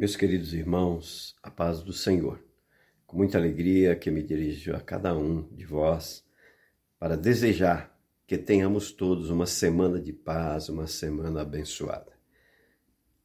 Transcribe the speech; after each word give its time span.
Meus 0.00 0.16
queridos 0.16 0.54
irmãos, 0.54 1.36
a 1.42 1.50
paz 1.50 1.82
do 1.82 1.92
Senhor. 1.92 2.42
Com 3.06 3.18
muita 3.18 3.36
alegria 3.36 3.94
que 3.94 4.10
me 4.10 4.22
dirijo 4.22 4.74
a 4.74 4.80
cada 4.80 5.14
um 5.14 5.42
de 5.54 5.66
vós 5.66 6.24
para 6.98 7.18
desejar 7.18 7.94
que 8.26 8.38
tenhamos 8.38 8.92
todos 8.92 9.28
uma 9.28 9.44
semana 9.44 10.00
de 10.00 10.10
paz, 10.10 10.70
uma 10.70 10.86
semana 10.86 11.42
abençoada. 11.42 12.14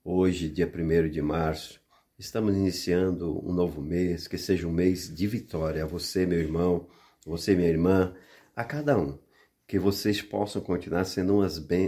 Hoje, 0.04 0.50
dia 0.50 0.68
1 0.70 1.10
de 1.10 1.22
março, 1.22 1.80
estamos 2.20 2.54
iniciando 2.54 3.42
um 3.48 3.54
novo 3.54 3.82
mês, 3.82 4.28
que 4.28 4.38
seja 4.38 4.68
um 4.68 4.74
mês 4.74 5.08
de 5.16 5.28
vitória 5.28 5.82
a 5.82 5.88
você, 5.88 6.26
meu 6.26 6.40
irmão, 6.40 6.90
você, 7.26 7.56
minha 7.56 7.70
irmã, 7.70 8.14
a 8.54 8.66
cada 8.66 9.00
um. 9.00 9.18
Que 9.66 9.80
vocês 9.80 10.22
possam 10.22 10.62
continuar 10.62 11.06
sendo 11.06 11.40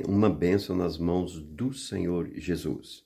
uma 0.07 0.29
bênção 0.29 0.77
nas 0.77 0.97
mãos 0.97 1.41
do 1.41 1.73
Senhor 1.73 2.31
Jesus 2.35 3.05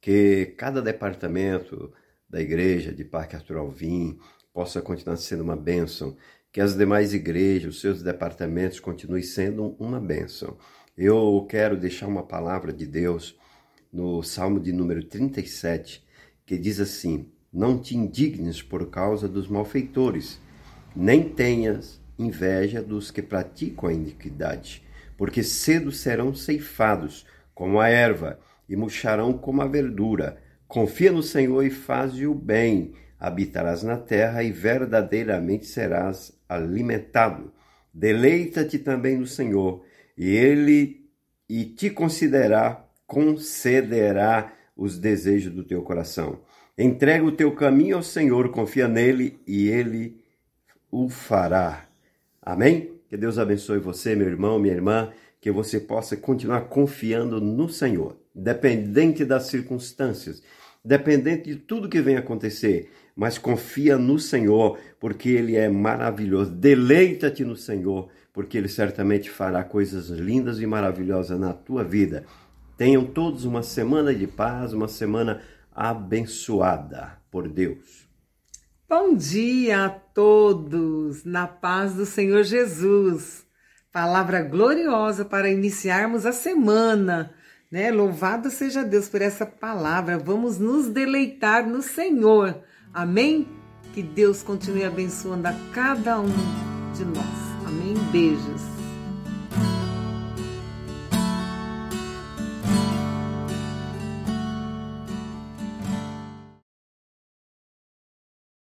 que 0.00 0.54
cada 0.56 0.80
departamento 0.80 1.92
da 2.28 2.40
igreja 2.40 2.92
de 2.92 3.04
Parque 3.04 3.36
Arthur 3.36 3.58
Alvim 3.58 4.18
possa 4.52 4.80
continuar 4.80 5.16
sendo 5.16 5.42
uma 5.42 5.56
bênção, 5.56 6.16
que 6.52 6.60
as 6.60 6.76
demais 6.76 7.12
igrejas, 7.12 7.74
os 7.74 7.80
seus 7.80 8.02
departamentos 8.02 8.80
continuem 8.80 9.22
sendo 9.22 9.76
uma 9.78 10.00
bênção. 10.00 10.56
Eu 10.96 11.46
quero 11.48 11.76
deixar 11.76 12.06
uma 12.06 12.22
palavra 12.22 12.72
de 12.72 12.86
Deus 12.86 13.36
no 13.92 14.22
Salmo 14.22 14.58
de 14.58 14.72
número 14.72 15.04
37, 15.04 16.04
que 16.46 16.56
diz 16.56 16.80
assim: 16.80 17.30
Não 17.52 17.78
te 17.78 17.96
indignes 17.96 18.62
por 18.62 18.90
causa 18.90 19.28
dos 19.28 19.48
malfeitores, 19.48 20.40
nem 20.94 21.28
tenhas 21.28 22.00
inveja 22.18 22.82
dos 22.82 23.10
que 23.10 23.22
praticam 23.22 23.88
a 23.88 23.92
iniquidade, 23.92 24.82
porque 25.16 25.42
cedo 25.42 25.92
serão 25.92 26.34
ceifados 26.34 27.24
como 27.54 27.80
a 27.80 27.88
erva 27.88 28.38
e 28.70 28.76
murcharão 28.76 29.32
como 29.32 29.60
a 29.60 29.66
verdura. 29.66 30.38
Confia 30.68 31.10
no 31.10 31.24
Senhor 31.24 31.64
e 31.64 31.70
faze 31.70 32.24
o 32.24 32.32
bem. 32.32 32.92
Habitarás 33.18 33.82
na 33.82 33.98
terra 33.98 34.44
e 34.44 34.52
verdadeiramente 34.52 35.66
serás 35.66 36.32
alimentado. 36.48 37.52
Deleita-te 37.92 38.78
também 38.78 39.18
no 39.18 39.26
Senhor, 39.26 39.84
e 40.16 40.28
ele 40.30 41.10
e 41.48 41.64
te 41.64 41.90
considerará, 41.90 42.86
concederá 43.04 44.52
os 44.76 44.96
desejos 44.96 45.52
do 45.52 45.64
teu 45.64 45.82
coração. 45.82 46.38
Entrega 46.78 47.24
o 47.24 47.32
teu 47.32 47.52
caminho 47.52 47.96
ao 47.96 48.02
Senhor, 48.02 48.50
confia 48.50 48.86
nele 48.86 49.40
e 49.44 49.68
ele 49.68 50.22
o 50.90 51.08
fará. 51.08 51.86
Amém? 52.40 52.92
Que 53.08 53.16
Deus 53.16 53.38
abençoe 53.38 53.80
você, 53.80 54.14
meu 54.14 54.28
irmão, 54.28 54.60
minha 54.60 54.72
irmã, 54.72 55.12
que 55.40 55.50
você 55.50 55.80
possa 55.80 56.16
continuar 56.16 56.68
confiando 56.68 57.40
no 57.40 57.68
Senhor 57.68 58.19
dependente 58.34 59.24
das 59.24 59.44
circunstâncias, 59.44 60.42
dependente 60.84 61.50
de 61.50 61.56
tudo 61.56 61.88
que 61.88 62.00
vem 62.00 62.16
acontecer, 62.16 62.90
mas 63.14 63.38
confia 63.38 63.98
no 63.98 64.18
Senhor, 64.18 64.78
porque 64.98 65.28
Ele 65.28 65.56
é 65.56 65.68
maravilhoso. 65.68 66.50
Deleita-te 66.50 67.44
no 67.44 67.56
Senhor, 67.56 68.08
porque 68.32 68.56
Ele 68.56 68.68
certamente 68.68 69.28
fará 69.30 69.62
coisas 69.62 70.08
lindas 70.08 70.60
e 70.60 70.66
maravilhosas 70.66 71.38
na 71.38 71.52
tua 71.52 71.84
vida. 71.84 72.24
Tenham 72.76 73.04
todos 73.04 73.44
uma 73.44 73.62
semana 73.62 74.14
de 74.14 74.26
paz, 74.26 74.72
uma 74.72 74.88
semana 74.88 75.42
abençoada 75.74 77.18
por 77.30 77.48
Deus. 77.48 78.08
Bom 78.88 79.14
dia 79.14 79.84
a 79.84 79.88
todos, 79.90 81.24
na 81.24 81.46
paz 81.46 81.94
do 81.94 82.06
Senhor 82.06 82.42
Jesus. 82.42 83.44
Palavra 83.92 84.42
gloriosa 84.42 85.24
para 85.24 85.50
iniciarmos 85.50 86.24
a 86.24 86.32
semana 86.32 87.34
né? 87.70 87.90
Louvado 87.90 88.50
seja 88.50 88.82
Deus 88.82 89.08
por 89.08 89.22
essa 89.22 89.46
palavra. 89.46 90.18
Vamos 90.18 90.58
nos 90.58 90.88
deleitar 90.88 91.66
no 91.68 91.82
Senhor. 91.82 92.62
Amém? 92.92 93.46
Que 93.92 94.02
Deus 94.02 94.42
continue 94.42 94.84
abençoando 94.84 95.48
a 95.48 95.54
cada 95.72 96.20
um 96.20 96.32
de 96.94 97.04
nós. 97.04 97.66
Amém? 97.66 97.94
Beijos. 98.10 98.79